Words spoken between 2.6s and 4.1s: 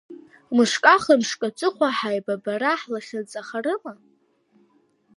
ҳлахьынҵахарыма?